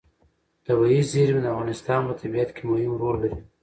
[0.65, 3.37] طبیعي زیرمې د افغانستان په طبیعت کې مهم رول لري.